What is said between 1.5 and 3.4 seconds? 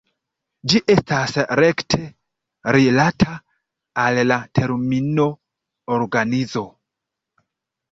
rekte rilata